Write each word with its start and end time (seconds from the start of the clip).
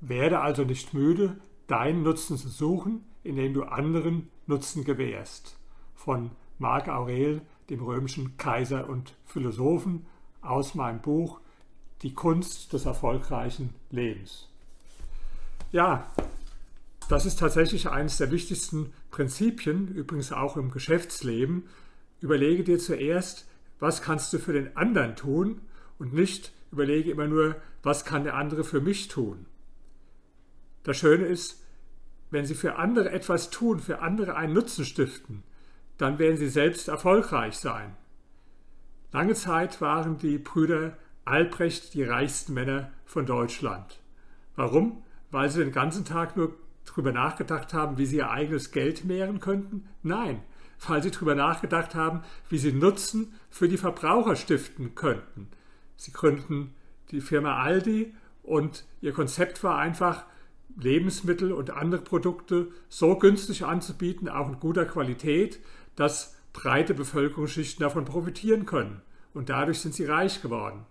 Werde 0.00 0.40
also 0.40 0.64
nicht 0.64 0.94
müde, 0.94 1.36
deinen 1.66 2.02
Nutzen 2.02 2.36
zu 2.36 2.48
suchen, 2.48 3.04
indem 3.22 3.54
du 3.54 3.64
anderen 3.64 4.28
Nutzen 4.46 4.84
gewährst. 4.84 5.56
Von 5.94 6.30
Marc 6.58 6.88
Aurel, 6.88 7.42
dem 7.68 7.82
römischen 7.82 8.36
Kaiser 8.36 8.88
und 8.88 9.14
Philosophen, 9.26 10.06
aus 10.42 10.74
meinem 10.74 11.00
Buch 11.00 11.40
Die 12.02 12.14
Kunst 12.14 12.72
des 12.72 12.86
erfolgreichen 12.86 13.74
Lebens. 13.90 14.48
Ja, 15.70 16.10
das 17.08 17.26
ist 17.26 17.38
tatsächlich 17.38 17.88
eines 17.88 18.16
der 18.16 18.30
wichtigsten 18.30 18.92
Prinzipien, 19.10 19.88
übrigens 19.88 20.32
auch 20.32 20.56
im 20.56 20.70
Geschäftsleben. 20.70 21.64
Überlege 22.20 22.64
dir 22.64 22.78
zuerst, 22.78 23.46
was 23.78 24.00
kannst 24.02 24.32
du 24.32 24.38
für 24.38 24.52
den 24.52 24.76
anderen 24.76 25.16
tun 25.16 25.60
und 25.98 26.12
nicht 26.12 26.52
überlege 26.72 27.10
immer 27.10 27.26
nur, 27.26 27.56
was 27.82 28.04
kann 28.04 28.24
der 28.24 28.36
andere 28.36 28.64
für 28.64 28.80
mich 28.80 29.08
tun. 29.08 29.46
Das 30.82 30.96
Schöne 30.96 31.26
ist, 31.26 31.62
wenn 32.30 32.46
Sie 32.46 32.54
für 32.54 32.76
andere 32.76 33.10
etwas 33.10 33.50
tun, 33.50 33.80
für 33.80 34.00
andere 34.00 34.36
einen 34.36 34.52
Nutzen 34.52 34.84
stiften, 34.84 35.42
dann 35.98 36.18
werden 36.18 36.36
Sie 36.36 36.48
selbst 36.48 36.88
erfolgreich 36.88 37.56
sein. 37.56 37.96
Lange 39.12 39.34
Zeit 39.34 39.80
waren 39.80 40.18
die 40.18 40.38
Brüder 40.38 40.96
Albrecht 41.24 41.94
die 41.94 42.04
reichsten 42.04 42.54
Männer 42.54 42.90
von 43.04 43.26
Deutschland. 43.26 44.00
Warum? 44.56 45.02
Weil 45.30 45.50
sie 45.50 45.60
den 45.60 45.72
ganzen 45.72 46.04
Tag 46.04 46.36
nur 46.36 46.56
darüber 46.84 47.12
nachgedacht 47.12 47.72
haben, 47.72 47.98
wie 47.98 48.06
sie 48.06 48.16
ihr 48.16 48.30
eigenes 48.30 48.72
Geld 48.72 49.04
mehren 49.04 49.40
könnten? 49.40 49.88
Nein, 50.02 50.42
weil 50.86 51.02
sie 51.02 51.10
darüber 51.10 51.34
nachgedacht 51.34 51.94
haben, 51.94 52.22
wie 52.48 52.58
sie 52.58 52.72
Nutzen 52.72 53.34
für 53.48 53.68
die 53.68 53.76
Verbraucher 53.76 54.36
stiften 54.36 54.94
könnten. 54.94 55.48
Sie 55.96 56.12
gründeten 56.12 56.74
die 57.10 57.20
Firma 57.20 57.62
Aldi 57.62 58.14
und 58.42 58.84
ihr 59.00 59.12
Konzept 59.12 59.62
war 59.62 59.78
einfach, 59.78 60.24
Lebensmittel 60.76 61.52
und 61.52 61.70
andere 61.70 62.02
Produkte 62.02 62.68
so 62.88 63.16
günstig 63.16 63.64
anzubieten, 63.64 64.28
auch 64.28 64.48
in 64.48 64.60
guter 64.60 64.84
Qualität, 64.84 65.60
dass 65.96 66.36
breite 66.52 66.94
Bevölkerungsschichten 66.94 67.82
davon 67.82 68.04
profitieren 68.04 68.66
können. 68.66 69.02
Und 69.34 69.48
dadurch 69.48 69.80
sind 69.80 69.94
sie 69.94 70.04
reich 70.04 70.42
geworden. 70.42 70.84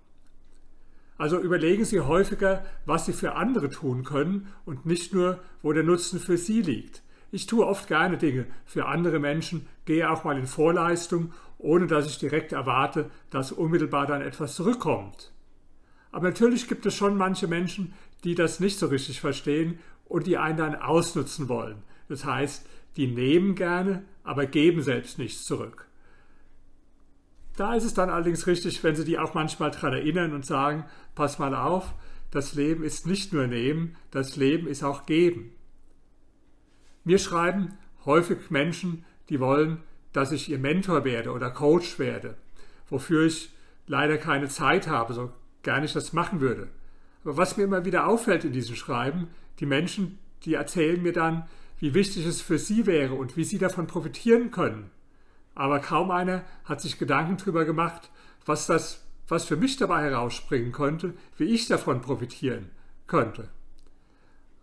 Also 1.20 1.38
überlegen 1.38 1.84
Sie 1.84 2.00
häufiger, 2.00 2.66
was 2.86 3.06
Sie 3.06 3.12
für 3.12 3.36
andere 3.36 3.70
tun 3.70 4.06
können 4.06 4.48
und 4.66 4.86
nicht 4.86 5.14
nur, 5.14 5.40
wo 5.62 5.74
der 5.74 5.84
Nutzen 5.84 6.18
für 6.18 6.38
Sie 6.38 6.62
liegt. 6.62 7.04
Ich 7.30 7.46
tue 7.46 7.68
oft 7.68 7.90
gerne 7.90 8.18
Dinge 8.18 8.46
für 8.66 8.86
andere 8.86 9.20
Menschen, 9.20 9.68
gehe 9.84 10.10
auch 10.10 10.24
mal 10.24 10.40
in 10.40 10.48
Vorleistung, 10.48 11.34
ohne 11.58 11.88
dass 11.88 12.08
ich 12.08 12.20
direkt 12.20 12.54
erwarte, 12.54 13.12
dass 13.32 13.52
unmittelbar 13.52 14.08
dann 14.08 14.22
etwas 14.22 14.56
zurückkommt. 14.56 15.34
Aber 16.12 16.30
natürlich 16.30 16.68
gibt 16.68 16.86
es 16.86 16.96
schon 16.96 17.18
manche 17.18 17.48
Menschen, 17.48 17.94
die 18.24 18.36
das 18.36 18.60
nicht 18.60 18.80
so 18.80 18.88
richtig 18.88 19.22
verstehen 19.22 19.80
und 20.06 20.28
die 20.28 20.38
einen 20.38 20.58
dann 20.58 20.76
ausnutzen 20.76 21.50
wollen. 21.50 21.84
Das 22.08 22.26
heißt, 22.26 22.66
die 22.98 23.08
nehmen 23.08 23.56
gerne, 23.56 24.04
aber 24.24 24.46
geben 24.46 24.82
selbst 24.82 25.20
nichts 25.20 25.46
zurück. 25.46 25.88
Da 27.56 27.76
ist 27.76 27.84
es 27.84 27.94
dann 27.94 28.10
allerdings 28.10 28.48
richtig, 28.48 28.84
wenn 28.84 28.96
Sie 28.96 29.04
die 29.04 29.20
auch 29.20 29.34
manchmal 29.34 29.72
daran 29.72 29.94
erinnern 29.94 30.34
und 30.34 30.46
sagen, 30.46 30.86
pass 31.14 31.40
mal 31.40 31.54
auf, 31.54 31.94
das 32.32 32.54
Leben 32.56 32.84
ist 32.84 33.06
nicht 33.06 33.34
nur 33.34 33.48
nehmen, 33.48 33.96
das 34.12 34.36
Leben 34.36 34.68
ist 34.68 34.84
auch 34.84 35.06
geben. 35.06 35.52
Mir 37.04 37.20
schreiben 37.20 37.78
häufig 38.06 38.50
Menschen, 38.50 39.04
die 39.30 39.40
wollen, 39.40 39.84
dass 40.14 40.32
ich 40.32 40.50
ihr 40.50 40.60
Mentor 40.60 41.04
werde 41.04 41.32
oder 41.32 41.52
Coach 41.52 42.00
werde, 42.00 42.38
wofür 42.90 43.26
ich 43.26 43.52
leider 43.88 44.18
keine 44.18 44.48
Zeit 44.48 44.88
habe, 44.88 45.14
so 45.14 45.32
gerne 45.64 45.86
ich 45.86 45.94
das 45.94 46.14
machen 46.14 46.42
würde. 46.42 46.68
Aber 47.24 47.38
was 47.38 47.58
mir 47.58 47.64
immer 47.64 47.86
wieder 47.86 48.08
auffällt 48.08 48.46
in 48.46 48.54
diesem 48.54 48.76
Schreiben, 48.76 49.28
die 49.60 49.66
Menschen, 49.66 50.20
die 50.44 50.54
erzählen 50.54 51.02
mir 51.02 51.14
dann, 51.14 51.48
wie 51.80 51.94
wichtig 51.94 52.26
es 52.26 52.42
für 52.42 52.58
sie 52.58 52.86
wäre 52.86 53.14
und 53.14 53.38
wie 53.38 53.44
sie 53.44 53.58
davon 53.58 53.88
profitieren 53.88 54.52
können. 54.52 54.92
Aber 55.56 55.80
kaum 55.80 56.12
einer 56.12 56.44
hat 56.66 56.82
sich 56.82 56.98
Gedanken 56.98 57.38
darüber 57.38 57.66
gemacht, 57.66 58.10
was 58.46 58.68
das, 58.68 59.06
was 59.28 59.46
für 59.46 59.58
mich 59.58 59.78
dabei 59.78 60.04
herausspringen 60.04 60.72
könnte, 60.72 61.14
wie 61.38 61.46
ich 61.46 61.68
davon 61.68 62.02
profitieren 62.02 62.70
könnte. 63.08 63.50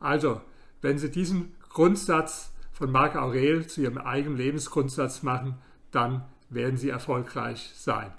Also, 0.00 0.40
wenn 0.82 0.98
Sie 0.98 1.10
diesen 1.10 1.54
Grundsatz 1.68 2.52
von 2.72 2.90
Marc 2.90 3.16
Aurel 3.16 3.66
zu 3.66 3.82
ihrem 3.82 3.98
eigenen 3.98 4.36
Lebensgrundsatz 4.36 5.22
machen, 5.22 5.58
dann 5.90 6.24
werden 6.50 6.76
sie 6.76 6.90
erfolgreich 6.90 7.72
sein. 7.74 8.12